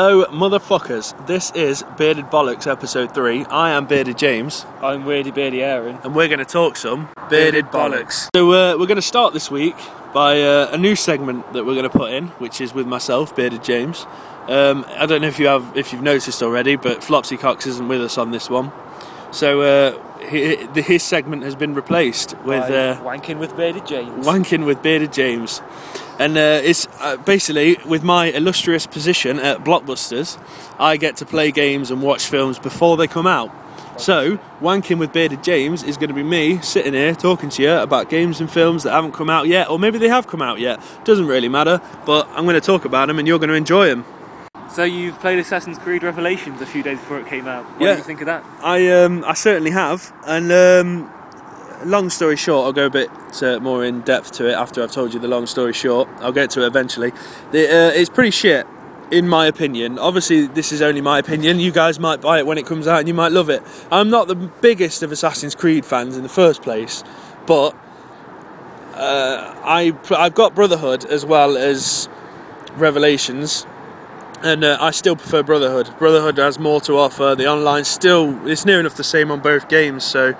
[0.00, 1.26] Hello, motherfuckers.
[1.26, 3.46] This is Bearded Bollocks episode 3.
[3.46, 5.98] I am Bearded James, I'm Weirdy Beardy Aaron.
[6.04, 8.28] and we're going to talk some Bearded Bollocks.
[8.32, 9.74] So, uh, we're going to start this week
[10.14, 13.34] by uh, a new segment that we're going to put in, which is with myself,
[13.34, 14.06] Bearded James.
[14.46, 17.88] Um, I don't know if you have, if you've noticed already, but Flopsy Cox isn't
[17.88, 18.70] with us on this one.
[19.32, 22.64] So, uh, his segment has been replaced with.
[22.64, 24.26] Uh, Wanking with Bearded James.
[24.26, 25.60] Wanking with Bearded James.
[26.18, 30.40] And uh, it's uh, basically with my illustrious position at Blockbusters,
[30.78, 33.50] I get to play games and watch films before they come out.
[33.96, 37.72] So, Wanking with Bearded James is going to be me sitting here talking to you
[37.72, 40.60] about games and films that haven't come out yet, or maybe they have come out
[40.60, 40.80] yet.
[41.04, 43.88] Doesn't really matter, but I'm going to talk about them and you're going to enjoy
[43.88, 44.04] them.
[44.70, 47.64] So you've played Assassin's Creed Revelations a few days before it came out.
[47.64, 47.92] What Yeah.
[47.94, 48.44] do you think of that?
[48.62, 51.10] I um, I certainly have, and um,
[51.84, 53.10] long story short, I'll go a bit
[53.42, 56.08] uh, more in depth to it after I've told you the long story short.
[56.20, 57.12] I'll get to it eventually.
[57.50, 58.66] The, uh, it's pretty shit,
[59.10, 59.98] in my opinion.
[59.98, 61.58] Obviously, this is only my opinion.
[61.60, 63.62] You guys might buy it when it comes out, and you might love it.
[63.90, 67.02] I'm not the biggest of Assassin's Creed fans in the first place,
[67.46, 67.74] but
[68.94, 72.08] uh, I I've got Brotherhood as well as
[72.76, 73.66] Revelations
[74.42, 75.90] and uh, I still prefer Brotherhood.
[75.98, 77.34] Brotherhood has more to offer.
[77.34, 80.04] The online still it's near enough the same on both games.
[80.04, 80.34] So,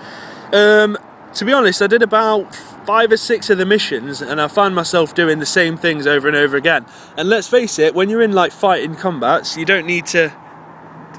[0.52, 0.98] um,
[1.34, 4.74] to be honest, I did about five or six of the missions, and I found
[4.74, 6.86] myself doing the same things over and over again.
[7.16, 10.32] And let's face it, when you're in like fighting combats, you don't need to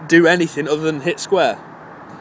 [0.08, 1.60] do anything other than hit square.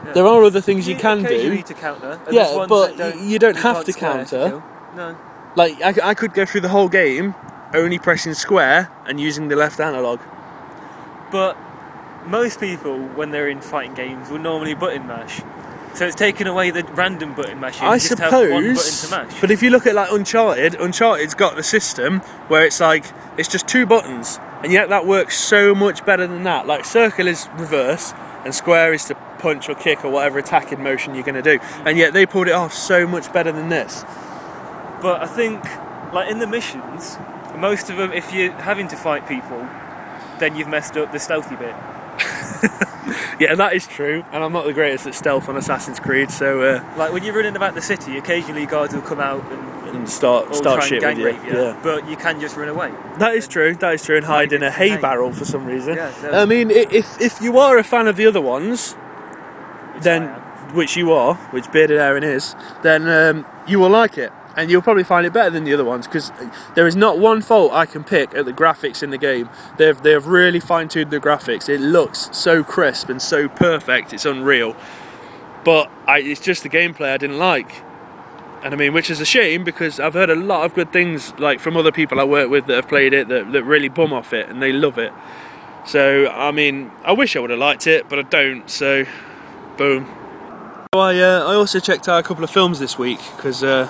[0.05, 0.13] Yeah.
[0.13, 1.55] There are other things you can occasionally do.
[1.55, 2.21] need to counter.
[2.31, 4.63] Yeah, but don't, you don't have to counter.
[4.95, 5.17] No.
[5.55, 7.35] Like I, I could go through the whole game
[7.73, 10.19] only pressing square and using the left analog.
[11.31, 11.57] But
[12.25, 15.41] most people, when they're in fighting games, will normally button mash.
[15.93, 17.85] So it's taken away the random button mashing.
[17.85, 19.41] I just have one button suppose, to mash.
[19.41, 23.05] but if you look at like Uncharted, Uncharted's got the system where it's like
[23.37, 26.67] it's just two buttons, and yet that works so much better than that.
[26.67, 28.13] Like circle is reverse,
[28.45, 31.59] and square is to punch or kick or whatever attacking motion you're going to do,
[31.85, 34.03] and yet they pulled it off so much better than this.
[35.01, 35.63] But I think,
[36.13, 37.17] like in the missions,
[37.57, 39.67] most of them, if you're having to fight people,
[40.39, 41.75] then you've messed up the stealthy bit.
[43.39, 46.61] Yeah, that is true, and I'm not the greatest at stealth on Assassin's Creed, so
[46.61, 50.09] uh, Like when you're running about the city, occasionally guards will come out and, and
[50.09, 51.51] start all start shit and with you.
[51.51, 51.57] you.
[51.57, 51.79] Yeah.
[51.81, 52.91] But you can just run away.
[53.17, 53.75] That is true.
[53.75, 55.95] That is true, and hide in a hay barrel for some reason.
[55.95, 60.27] Yeah, I mean, if if you are a fan of the other ones, which then
[60.73, 64.81] which you are, which Bearded Aaron is, then um, you will like it, and you'll
[64.81, 66.33] probably find it better than the other ones because
[66.75, 69.49] there is not one fault I can pick at the graphics in the game.
[69.77, 71.69] They've they've really fine tuned the graphics.
[71.69, 74.11] It looks so crisp and so perfect.
[74.11, 74.75] It's unreal,
[75.63, 77.71] but I, it's just the gameplay I didn't like.
[78.61, 81.33] And I mean, which is a shame because I've heard a lot of good things
[81.39, 84.11] like from other people I work with that have played it that, that really bum
[84.11, 85.13] off it and they love it.
[85.85, 88.69] So I mean, I wish I would have liked it, but I don't.
[88.69, 89.05] So,
[89.77, 90.05] boom.
[90.93, 93.89] So I uh, I also checked out a couple of films this week because uh,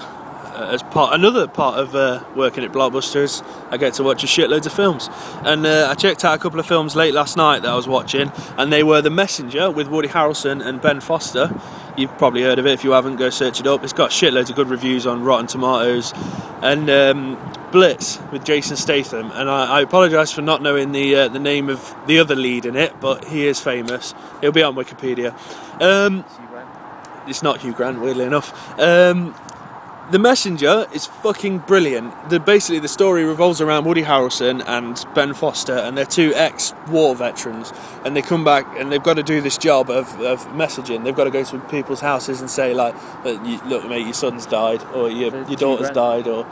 [0.65, 4.65] as part another part of uh, working at Blockbusters, I get to watch a shitloads
[4.65, 5.09] of films.
[5.43, 7.87] And uh, I checked out a couple of films late last night that I was
[7.87, 11.49] watching, and they were The Messenger with Woody Harrelson and Ben Foster.
[11.97, 12.71] You've probably heard of it.
[12.73, 13.83] If you haven't, go search it up.
[13.83, 16.13] It's got shitloads of good reviews on Rotten Tomatoes.
[16.61, 17.37] And um,
[17.71, 19.31] Blitz with Jason Statham.
[19.31, 22.65] And I, I apologise for not knowing the uh, the name of the other lead
[22.65, 24.13] in it, but he is famous.
[24.41, 25.31] It'll be on Wikipedia.
[25.81, 26.67] Um, So you went.
[27.27, 28.79] it's not Hugh Grant, weirdly enough.
[28.79, 29.35] Um,
[30.11, 32.29] the Messenger is fucking brilliant.
[32.29, 37.15] The, basically, the story revolves around Woody Harrelson and Ben Foster, and they're two ex-war
[37.15, 37.71] veterans,
[38.03, 41.03] and they come back and they've got to do this job of, of messaging.
[41.03, 44.81] They've got to go to people's houses and say like, "Look, mate, your son's died,
[44.93, 46.47] or your, your daughter's died, or."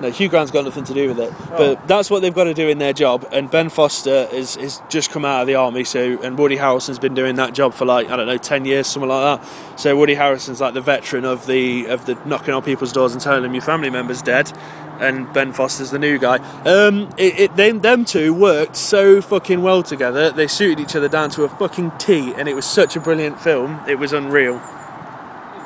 [0.00, 1.32] No, Hugh Grant's got nothing to do with it.
[1.32, 1.56] Oh.
[1.56, 3.28] But that's what they've got to do in their job.
[3.32, 6.98] And Ben Foster is, is just come out of the army, so and Woody Harrelson's
[6.98, 9.78] been doing that job for like I don't know ten years, something like that.
[9.78, 13.22] So Woody Harrelson's like the veteran of the of the knocking on people's doors and
[13.22, 14.52] telling them your family member's dead,
[15.00, 16.38] and Ben Foster's the new guy.
[16.64, 20.30] Um, it, it them them two worked so fucking well together.
[20.30, 23.40] They suited each other down to a fucking T, and it was such a brilliant
[23.40, 23.80] film.
[23.88, 24.54] It was unreal.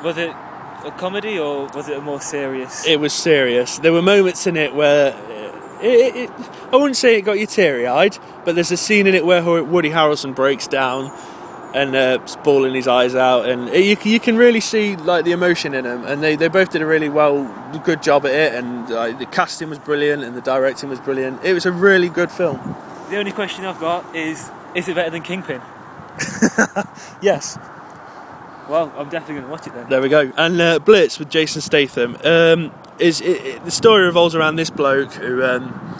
[0.03, 0.33] Was it
[0.85, 2.85] a comedy or was it a more serious?
[2.87, 3.79] It was serious.
[3.79, 6.31] There were moments in it where uh, it, it,
[6.71, 9.43] I wouldn't say it got you teary eyed, but there's a scene in it where
[9.63, 11.11] Woody Harrelson breaks down
[11.73, 15.31] and uh, bawling his eyes out, and it, you, you can really see like the
[15.31, 16.03] emotion in him.
[16.03, 17.43] And they, they both did a really well,
[17.83, 21.43] good job at it, and uh, the casting was brilliant and the directing was brilliant.
[21.43, 22.57] It was a really good film.
[23.09, 25.61] the only question I've got is: Is it better than Kingpin?
[27.21, 27.57] Yes.
[28.69, 29.89] Well, I'm definitely going to watch it then.
[29.89, 30.31] There we go.
[30.37, 34.69] And uh, Blitz with Jason Statham um, is it, it, the story revolves around this
[34.69, 35.99] bloke who um,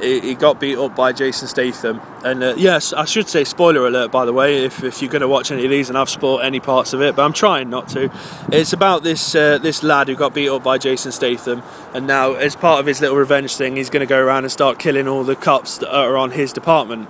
[0.00, 2.00] he, he got beat up by Jason Statham.
[2.24, 5.20] And uh, yes, I should say spoiler alert by the way, if, if you're going
[5.20, 7.68] to watch any of these, and I've spoiled any parts of it, but I'm trying
[7.68, 8.10] not to.
[8.50, 11.62] It's about this uh, this lad who got beat up by Jason Statham,
[11.92, 14.50] and now as part of his little revenge thing, he's going to go around and
[14.50, 17.06] start killing all the cops that are on his department.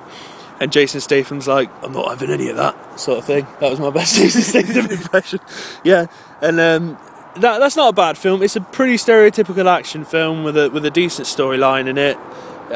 [0.60, 3.46] And Jason Statham's like, I'm not having any of that sort of thing.
[3.60, 5.40] That was my best Jason Statham impression.
[5.84, 6.06] Yeah,
[6.40, 6.98] and um,
[7.36, 8.42] that, that's not a bad film.
[8.42, 12.16] It's a pretty stereotypical action film with a with a decent storyline in it.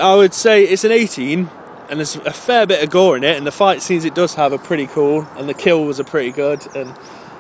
[0.01, 1.51] I would say it's an 18,
[1.91, 4.35] and there's a fair bit of gore in it, and the fight scenes it does
[4.37, 6.95] have are pretty cool, and the kills are pretty good, and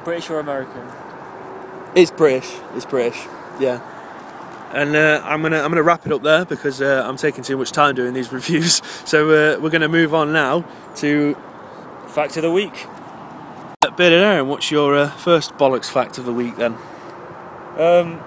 [0.04, 0.82] British or American?
[1.94, 2.50] it's British.
[2.74, 3.26] It's British.
[3.60, 3.80] Yeah.
[4.72, 7.56] And uh, I'm gonna I'm gonna wrap it up there because uh, I'm taking too
[7.56, 8.80] much time doing these reviews.
[9.04, 10.64] So uh, we're gonna move on now
[10.96, 11.36] to
[12.12, 12.86] Fact of the week.
[13.96, 14.46] Bearded Aaron.
[14.46, 16.76] What's your uh, first bollocks fact of the week then?
[17.78, 18.20] Um,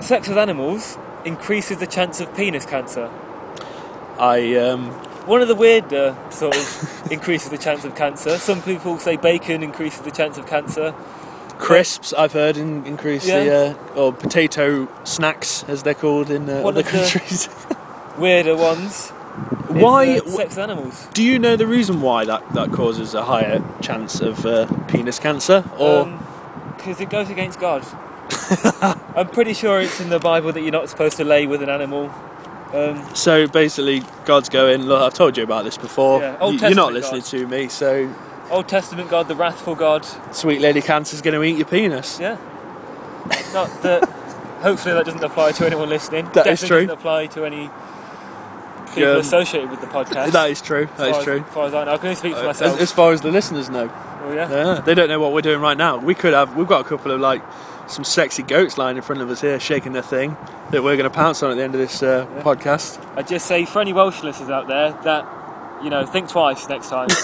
[0.00, 3.08] sex with animals increases the chance of penis cancer.
[4.18, 4.90] I um,
[5.26, 8.38] One of the weird uh, sort of increases the chance of cancer.
[8.38, 10.92] Some people say bacon increases the chance of cancer.
[11.60, 16.62] Crisps I've heard in, increase the uh, or potato snacks as they're called in uh,
[16.66, 17.48] other countries.
[18.18, 19.12] Weirder ones.
[19.70, 20.18] is, why?
[20.18, 21.06] uh, sex animals?
[21.14, 25.18] do you know the reason why that, that causes a higher chance of uh, penis
[25.18, 25.64] cancer?
[25.78, 26.06] Or
[26.76, 27.86] Because Um, it goes against God.
[29.16, 31.68] I'm pretty sure it's in the Bible that you're not supposed to lay with an
[31.68, 32.10] animal.
[32.72, 34.82] Um, so basically, God's going.
[34.82, 36.20] Look, I've told you about this before.
[36.20, 38.12] Yeah, You're not listening to me, so
[38.50, 40.04] Old Testament God, the wrathful God.
[40.32, 42.18] sweet lady cancer's going to eat your penis.
[42.20, 42.36] Yeah.
[43.52, 44.08] Not that.
[44.62, 46.24] Hopefully that doesn't apply to anyone listening.
[46.34, 46.86] That is Definitely true.
[46.86, 47.70] Doesn't apply to any
[48.88, 49.16] people Yeah.
[49.18, 50.32] associated with the podcast.
[50.32, 50.88] That is true.
[50.92, 51.36] as That is true.
[51.38, 52.80] As, as far as I know, I can only speak for Uh, As, myself.
[52.80, 53.88] as far as the listeners know,
[54.24, 54.50] oh, yeah.
[54.50, 55.96] yeah, they don't know what we're doing right now.
[55.96, 56.56] We could have.
[56.56, 57.40] We've got a couple of like
[57.86, 60.36] some sexy goats lying in front of us here, shaking their thing
[60.72, 62.42] that we're going to pounce on at the end of this uh, Yeah.
[62.42, 62.98] podcast.
[63.16, 65.26] I just say for any Welsh listeners out there that
[65.82, 67.08] you know think twice next time.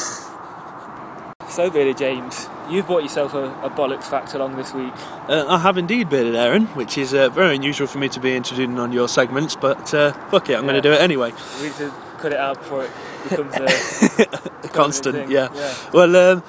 [1.57, 4.93] so, Bearded James, you've bought yourself a, a bollocks fact along this week.
[5.27, 8.37] Uh, I have indeed bearded Aaron, which is uh, very unusual for me to be
[8.37, 11.33] introducing on your segments, but uh, fuck it, I'm going to do it anyway.
[11.59, 12.91] We need to cut it out before it
[13.31, 15.49] becomes a constant, yeah.
[15.55, 15.75] yeah.
[15.95, 16.43] Well, um,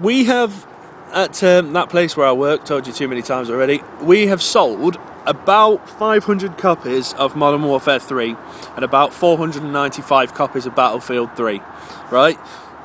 [0.00, 0.66] we have
[1.12, 2.64] at um, that place where I work.
[2.64, 3.82] Told you too many times already.
[4.00, 8.36] We have sold about 500 copies of Modern Warfare 3
[8.74, 11.60] and about 495 copies of Battlefield 3.
[12.10, 12.38] Right.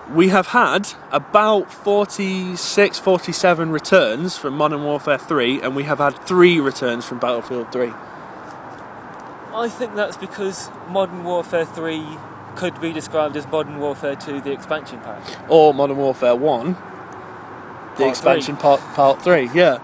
[0.09, 6.19] We have had about 46, 47 returns from Modern Warfare 3, and we have had
[6.25, 7.94] three returns from Battlefield 3.
[9.53, 12.06] I think that's because Modern Warfare 3
[12.56, 15.21] could be described as Modern Warfare 2, the expansion pack.
[15.50, 19.50] or Modern Warfare One, the Part expansion part part three.
[19.54, 19.80] Yeah,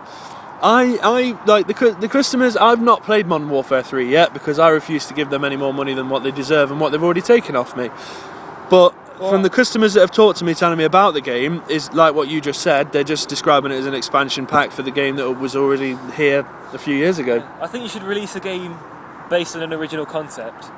[0.61, 2.57] I I like the the customers.
[2.57, 5.73] I've not played Modern Warfare Three yet because I refuse to give them any more
[5.73, 7.89] money than what they deserve and what they've already taken off me.
[8.69, 11.91] But from the customers that have talked to me, telling me about the game, is
[11.93, 12.91] like what you just said.
[12.91, 16.47] They're just describing it as an expansion pack for the game that was already here
[16.73, 18.77] a few years ago, I think you should release a game
[19.29, 20.69] based on an original concept.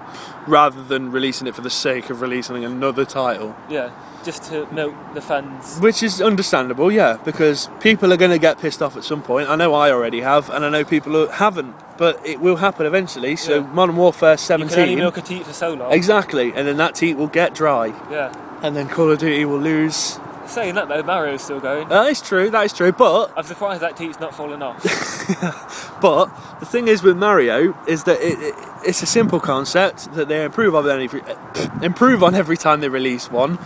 [0.48, 3.56] rather than releasing it for the sake of releasing another title.
[3.70, 3.92] Yeah,
[4.24, 5.80] just to milk the fans.
[5.80, 9.50] Which is understandable, yeah, because people are going to get pissed off at some point.
[9.50, 12.86] I know I already have, and I know people who haven't, but it will happen
[12.86, 13.36] eventually.
[13.36, 13.68] So, Yeah.
[13.74, 14.70] Modern Warfare 17.
[14.70, 15.00] You can only 17.
[15.00, 15.92] milk a teat for so long.
[15.94, 18.34] Exactly, and then that teat will get dry, Yeah.
[18.62, 20.20] and then Call of Duty will lose.
[20.48, 21.88] Saying that though, Mario's still going.
[21.90, 24.82] That is true, that is true, but I'm surprised that teat's not fallen off.
[26.02, 26.26] but
[26.60, 30.44] the thing is with Mario is that it, it, it's a simple concept that they
[30.44, 33.60] improve on every eh, improve on every time they release one,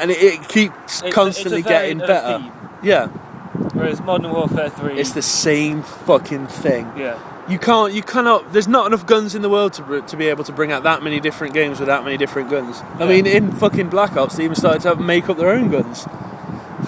[0.00, 2.38] and it, it keeps It's constantly it's getting better.
[2.38, 3.06] theme, Yeah,
[3.74, 4.98] Whereas Modern Warfare 3.
[4.98, 6.90] it's the same fucking thing.
[6.96, 7.18] Yeah.
[7.48, 7.92] You can't.
[7.92, 8.52] You cannot.
[8.52, 11.02] There's not enough guns in the world to to be able to bring out that
[11.02, 12.80] many different games with that many different guns.
[12.98, 13.06] I Yeah.
[13.08, 16.06] mean, in fucking Black Ops, they even started to make up their own guns,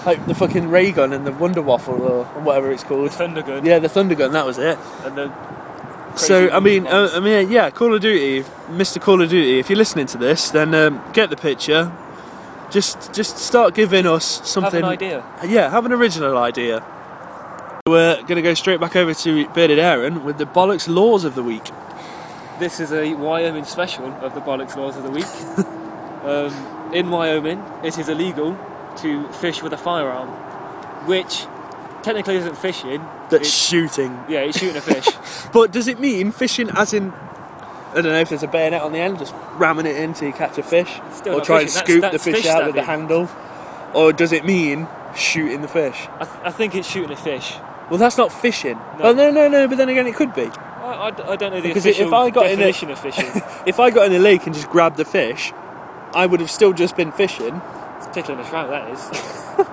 [0.05, 3.05] like the fucking ray gun and the Wonder Waffle or whatever it's called.
[3.05, 3.09] The.
[3.09, 3.65] Thunder Gun.
[3.65, 4.31] Yeah, the Thunder Gun.
[4.31, 4.77] That was it.
[5.03, 5.31] And the.
[6.15, 7.09] So I mean, uh.
[7.13, 9.01] I mean, yeah, Call of Duty, Mr.
[9.01, 9.59] Call of Duty.
[9.59, 11.91] If you're listening to this, then um, get the picture.
[12.75, 14.83] Just, just start giving us something.
[14.83, 15.23] have an idea.
[15.47, 16.83] Yeah, have an original idea.
[17.87, 21.35] We're going to go straight back over to Bearded Aaron with the bollocks laws of
[21.35, 21.63] the week.
[22.59, 25.25] This is a Wyoming special of the Bollocks Laws of the Week.
[26.25, 28.57] um, in Wyoming, it is illegal
[28.97, 30.27] to fish with a firearm,
[31.07, 31.45] which
[32.03, 32.99] technically isn't fishing.
[33.29, 34.19] That's It's, shooting.
[34.27, 35.07] yeah, it's shooting a fish.
[35.53, 37.13] But does it mean fishing as in,
[37.95, 40.27] I don't know if there's a bayonet on the end, just ramming it in till
[40.27, 40.99] you catch a fish?
[41.13, 42.83] Still or not try and fishing, that's- scoop that's the fish fish out with the
[42.83, 43.07] stabbing.
[43.07, 43.29] handle?
[43.93, 46.07] Or does it mean shooting the fish?
[46.19, 47.55] I, th- I think it's shooting a fish.
[47.89, 48.77] Well, that's not fishing.
[48.99, 49.05] No.
[49.05, 50.43] Oh, no, no, no, but then again, it could be.
[50.47, 52.91] I, I d- I don't know the Because if official I got in a- definition
[52.91, 53.41] of fishing.
[53.65, 55.53] If I got in the lake and just grabbed the fish,
[56.13, 57.61] I would have still just been fishing.
[57.97, 59.09] it's tickling a trout, that is.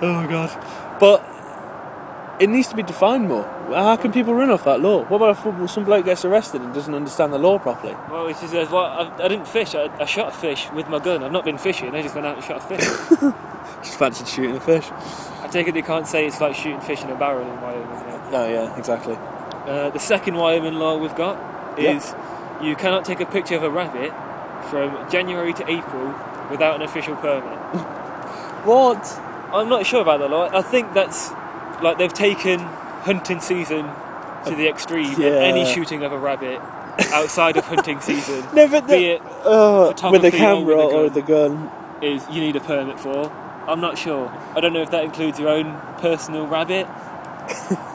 [0.00, 0.50] Oh god.
[1.00, 1.24] But
[2.40, 3.44] it needs to be defined more.
[3.68, 5.04] How can people run off that law?
[5.04, 7.94] What about if some bloke gets arrested and doesn't understand the law properly?
[8.10, 9.74] Well, it's just, uh, well I, I didn't fish.
[9.74, 11.22] I, I shot a fish with my gun.
[11.22, 11.94] I've not been fishing.
[11.94, 13.34] I just went out and shot a fish.
[13.82, 14.90] Just fancied shooting a fish.
[15.40, 17.88] I take it they can't say it's like shooting fish in a barrel in Wyoming.
[17.88, 18.30] yeah.
[18.32, 19.14] Oh yeah, exactly.
[19.16, 21.38] Uh, the second Wyoming law we've got
[21.78, 21.96] Yeah.
[21.96, 22.12] is
[22.60, 24.10] you cannot take a picture of a rabbit
[24.70, 26.12] from January to April
[26.50, 27.44] without an official permit.
[28.64, 29.06] What?
[29.52, 30.48] I'm not sure about that law.
[30.52, 31.30] I think that's
[31.80, 32.58] like they've taken
[33.02, 33.84] hunting season
[34.46, 35.20] to the extreme.
[35.20, 35.28] Yeah.
[35.28, 36.60] Any shooting of a rabbit
[37.12, 40.96] outside of hunting season, No, but be it uh, with the or camera with a
[40.96, 41.70] or the gun.
[42.02, 43.30] is you need a permit for.
[43.66, 44.28] I'm not sure.
[44.56, 46.86] I don't know if that includes your own personal rabbit.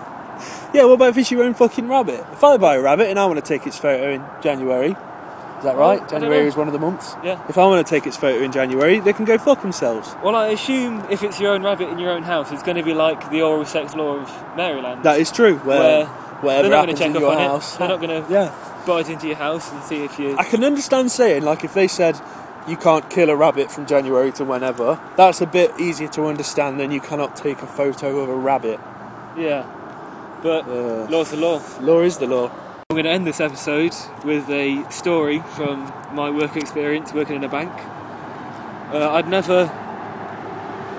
[0.74, 2.26] Yeah, what about if it's your own fucking rabbit?
[2.32, 4.96] If I buy a rabbit and I want to take its photo in January,
[5.64, 6.10] is that right?
[6.10, 7.16] January is one of the months.
[7.24, 7.42] Yeah.
[7.48, 10.14] If I want to take its photo in January, they can go fuck themselves.
[10.22, 12.84] Well, I assume if it's your own rabbit in your own house, it's going to
[12.84, 15.04] be like the oral sex law of Maryland.
[15.04, 15.56] That is true.
[15.60, 16.06] Where, where
[16.42, 17.76] whatever they're not going happens to check in up your on house.
[17.76, 17.80] it.
[17.80, 18.84] They're not going to yeah.
[18.86, 20.38] bite into your house and see if you.
[20.38, 22.20] I can understand saying, like, if they said
[22.68, 26.78] you can't kill a rabbit from January to whenever, that's a bit easier to understand
[26.78, 28.82] than you cannot take a photo of a rabbit.
[29.38, 29.66] Yeah.
[30.42, 31.62] But Uh, law's the law.
[31.80, 32.52] law is the law.
[32.94, 37.44] I'm going to end this episode with a story from my work experience working in
[37.44, 37.72] a bank.
[38.94, 39.62] Uh, I'd never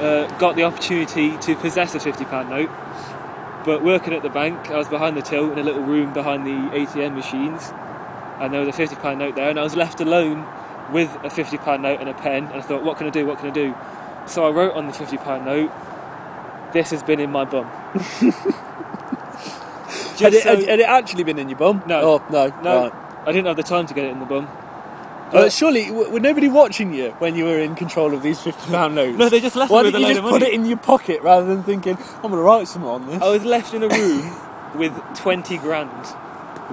[0.00, 2.68] uh, got the opportunity to possess a £50 note,
[3.64, 6.44] but working at the bank, I was behind the till in a little room behind
[6.44, 7.72] the ATM machines,
[8.40, 10.44] and there was a £50 note there, and I was left alone
[10.92, 13.24] with a £50 note and a pen, and I thought, what can I do?
[13.24, 13.72] What can I do?
[14.26, 15.70] So I wrote on the £50 note,
[16.72, 17.70] This has been in my bum.
[20.18, 21.82] Had Just it, so- had, had it actually been in your bum?
[21.86, 22.00] No.
[22.20, 22.48] Oh, no.
[22.62, 22.82] No.
[22.88, 22.92] Right.
[23.26, 24.48] I didn't have the time to get it in the bum.
[25.32, 28.70] Uh, surely, w- were nobody watching you when you were in control of these £50
[28.94, 29.18] notes?
[29.18, 31.46] No, they just left Why didn't a you just put it in your pocket rather
[31.46, 33.20] than thinking, I'm going to write some on this?
[33.20, 34.36] I was left in a room
[34.78, 35.90] with 20 grand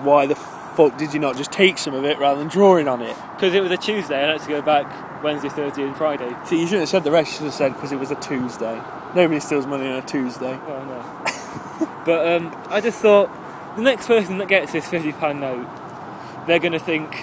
[0.04, 3.02] Why the fuck did you not just take some of it rather than drawing on
[3.02, 3.16] it?
[3.36, 6.30] because it was a Tuesday and I had to go back Wednesday, Thursday, and Friday.
[6.46, 7.32] See, you shouldn't have said the rest.
[7.32, 8.80] You should have said because it was a Tuesday.
[9.16, 10.54] Nobody steals money on a Tuesday.
[10.68, 11.21] Oh no.
[12.06, 13.30] But um, I just thought
[13.76, 15.68] the next person that gets this £50 note,
[16.48, 17.14] they're going to think,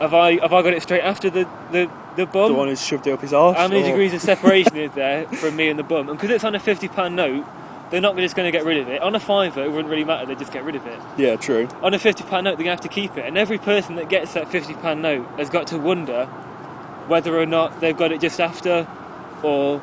[0.00, 2.52] have I have I got it straight after the, the, the bum?
[2.52, 3.56] the one who's shoved it up his arse.
[3.56, 6.08] How many or- degrees of separation is there from me and the bum?
[6.08, 7.46] And because it's on a £50 note,
[7.90, 9.02] they're not just going to get rid of it.
[9.02, 10.98] On a fiver, it wouldn't really matter, they'd just get rid of it.
[11.18, 11.68] Yeah, true.
[11.82, 13.26] on a £50 note, they're going to have to keep it.
[13.26, 16.24] And every person that gets that £50 note has got to wonder
[17.06, 18.86] whether or not they've got it just after
[19.42, 19.80] or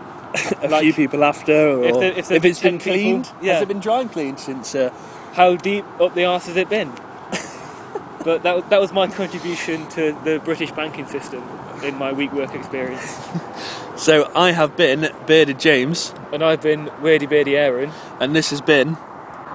[0.62, 2.94] A Like, few people after, or if if, there- if there's it's been 10 people-
[2.94, 3.32] cleaned.
[3.42, 3.54] yeah.
[3.54, 4.76] Has it been dry and cleaned since?
[4.76, 4.92] Uh,
[5.34, 6.92] how deep up the arse has it been?
[8.26, 11.44] but that, that was my contribution to the British banking system
[11.84, 13.18] in my week work experience.
[13.96, 17.92] so I have been bearded James, And I've been Weirdy Beardy Aaron.
[18.20, 18.98] and this has been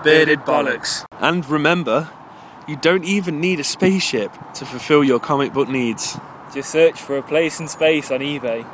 [0.03, 1.05] Bearded Bollocks.
[1.21, 2.09] And remember,
[2.67, 6.19] you don't even need a spaceship to fulfill your comic book needs.
[6.55, 8.65] Just search for a place in space on eBay.